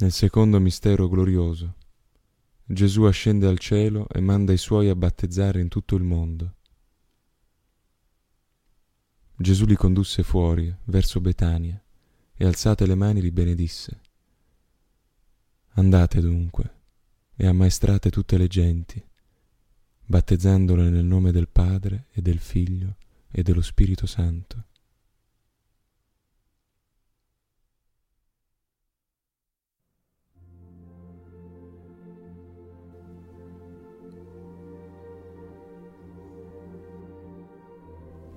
[0.00, 1.74] Nel secondo mistero glorioso,
[2.64, 6.54] Gesù ascende al cielo e manda i suoi a battezzare in tutto il mondo.
[9.34, 11.82] Gesù li condusse fuori, verso Betania,
[12.32, 14.00] e alzate le mani li benedisse.
[15.70, 16.74] Andate dunque
[17.34, 19.04] e ammaestrate tutte le genti,
[20.04, 24.66] battezzandole nel nome del Padre e del Figlio e dello Spirito Santo.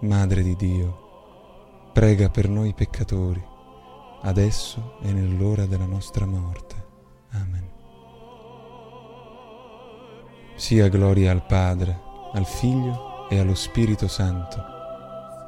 [0.00, 3.42] Madre di Dio, prega per noi peccatori,
[4.24, 6.74] adesso e nell'ora della nostra morte.
[7.32, 7.66] Amen.
[10.54, 11.98] Sia gloria al Padre,
[12.34, 14.62] al Figlio e allo Spirito Santo,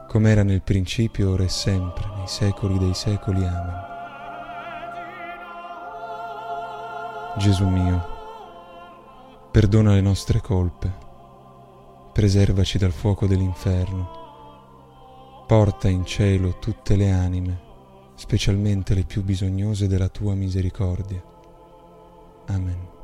[0.08, 3.44] come era nel principio, ora e sempre, nei secoli dei secoli.
[3.44, 3.86] Amen.
[7.36, 8.06] Gesù mio,
[9.50, 10.90] perdona le nostre colpe,
[12.14, 14.26] preservaci dal fuoco dell'inferno,
[15.48, 17.58] porta in cielo tutte le anime,
[18.16, 21.22] specialmente le più bisognose della tua misericordia.
[22.48, 22.97] Amen.